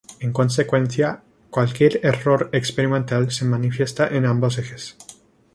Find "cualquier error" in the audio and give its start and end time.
1.51-2.49